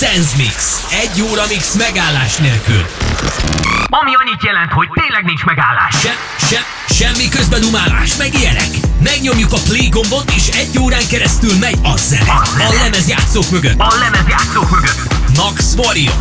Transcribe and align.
Sense 0.00 0.36
Mix. 0.36 0.86
Egy 0.90 1.22
óra 1.22 1.42
mix 1.48 1.74
megállás 1.74 2.36
nélkül. 2.36 2.86
Ami 3.88 4.10
annyit 4.14 4.44
jelent, 4.44 4.72
hogy 4.72 4.88
tényleg 5.00 5.24
nincs 5.24 5.44
megállás. 5.44 5.94
Se, 6.00 6.16
se, 6.46 6.64
semmi 6.94 7.28
közbedumálás, 7.28 8.16
meg 8.16 8.34
ilyenek. 8.34 8.68
Megnyomjuk 9.02 9.52
a 9.52 9.58
play 9.64 9.88
gombot, 9.88 10.30
és 10.30 10.48
egy 10.48 10.78
órán 10.78 11.06
keresztül 11.08 11.52
megy 11.60 11.78
a 11.82 11.96
zene. 11.96 12.30
A. 12.30 12.42
A 12.68 12.72
lemezjátszók 12.82 13.50
mögött. 13.50 13.78
A 13.78 13.94
lemezjátszók 13.98 14.70
mögött. 14.70 15.00
Max 15.36 15.74
Warrior. 15.76 16.14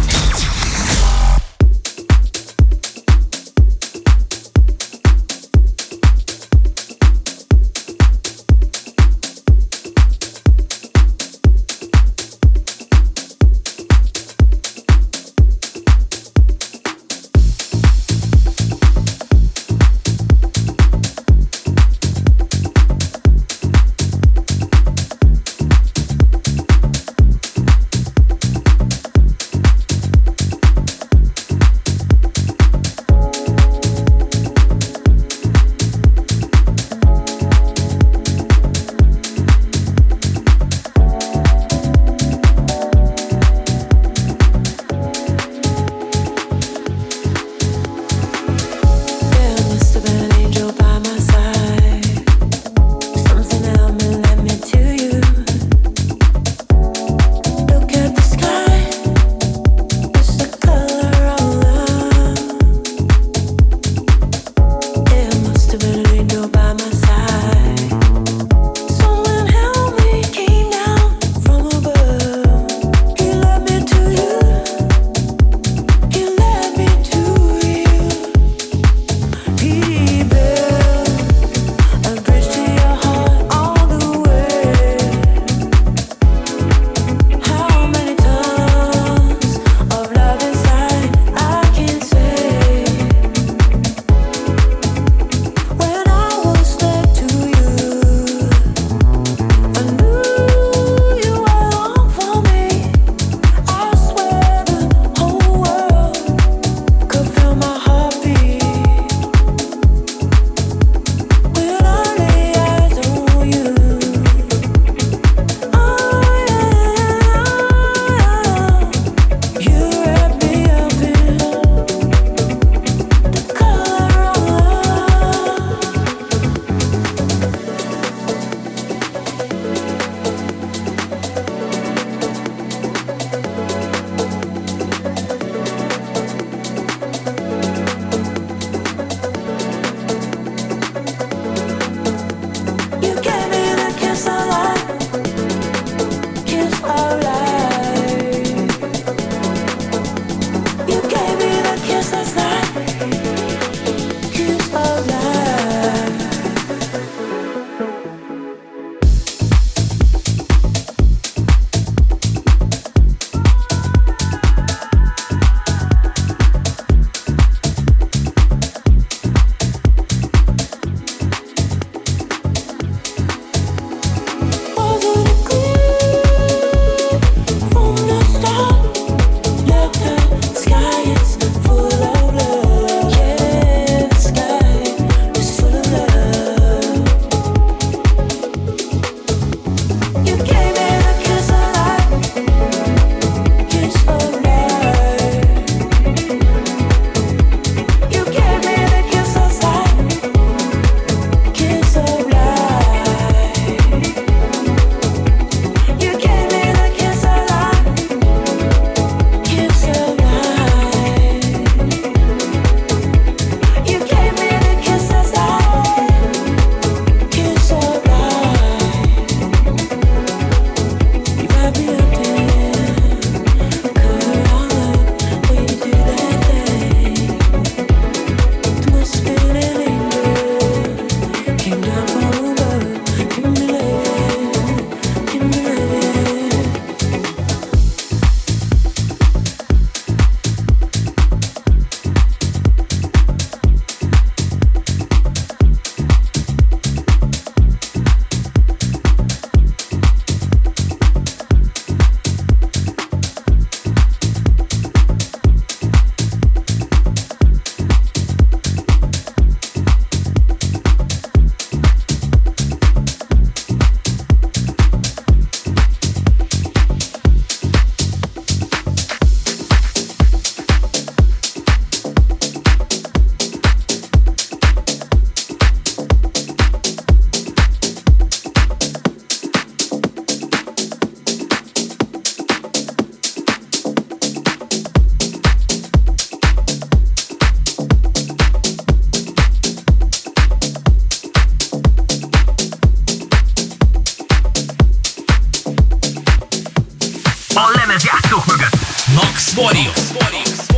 A 297.57 297.71
lemezjátszók 297.73 298.45
mögött. 298.45 298.75
Max 299.15 299.53
Warrior. 299.55 300.74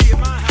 leave 0.00 0.18
mine. 0.18 0.43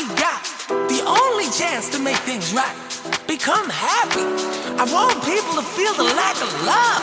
we 0.00 0.14
got. 0.14 0.42
The 0.88 1.02
only 1.04 1.48
chance 1.50 1.88
to 1.90 1.98
make 1.98 2.16
things 2.28 2.52
right. 2.54 2.76
Become 3.26 3.68
happy. 3.68 4.26
I 4.80 4.84
want 4.92 5.14
people 5.24 5.54
to 5.54 5.62
feel 5.62 5.94
the 5.94 6.08
lack 6.20 6.36
of 6.36 6.50
love. 6.64 7.02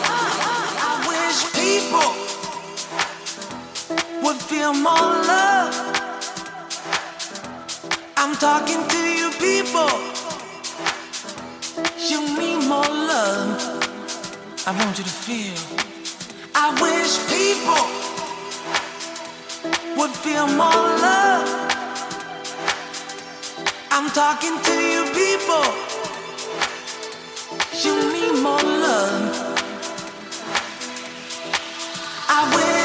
I 0.90 0.94
wish 1.12 1.38
people 1.62 2.10
would 4.22 4.36
feel 4.36 4.72
more 4.72 5.10
love. 5.32 5.74
I'm 8.16 8.34
talking 8.36 8.82
to 8.94 9.00
you 9.18 9.30
people. 9.38 9.90
Show 11.98 12.22
me 12.40 12.56
more 12.66 12.92
love. 13.12 13.50
I 14.66 14.72
want 14.78 14.98
you 14.98 15.04
to 15.04 15.16
feel. 15.26 15.58
I 16.54 16.66
wish 16.82 17.12
people 17.36 17.84
would 19.96 20.10
feel 20.10 20.46
more 20.46 20.82
love. 21.06 21.77
I'm 24.00 24.08
talking 24.10 24.56
to 24.62 24.74
you 24.92 25.02
people. 25.12 25.64
You 27.82 28.12
need 28.12 28.40
more 28.40 28.62
love. 28.62 29.58
I 32.28 32.54
will. 32.54 32.77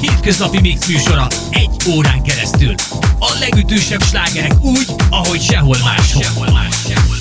Hétköznapi 0.00 0.60
mix 0.60 0.86
műsora 0.86 1.26
egy 1.50 1.70
órán 1.88 2.22
keresztül. 2.22 2.74
A 3.18 3.36
legütősebb 3.38 4.02
slágerek 4.02 4.52
úgy, 4.60 4.86
ahogy 5.10 5.42
sehol 5.42 5.78
máshol. 5.84 6.22
Sehol 6.22 6.50
máshol. 6.50 6.70
Sehol 6.88 7.16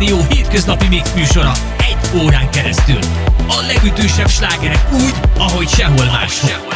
Rádió 0.05 0.25
hétköznapi 0.29 0.87
mix 0.87 1.13
műsora 1.13 1.51
egy 1.77 2.21
órán 2.21 2.49
keresztül. 2.49 2.99
A 3.47 3.61
legütősebb 3.67 4.29
slágerek 4.29 4.87
úgy, 4.93 5.13
ahogy 5.37 5.67
sehol 5.67 6.05
máshol. 6.05 6.74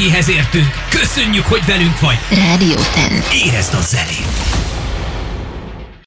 Végéhez 0.00 0.28
értünk. 0.28 0.66
Köszönjük, 0.88 1.44
hogy 1.44 1.64
velünk 1.66 2.00
vagy. 2.00 2.18
Radio 2.30 2.76
Sense. 2.94 3.34
Érezd 3.44 3.74
a 3.74 3.80
zenét. 3.80 4.49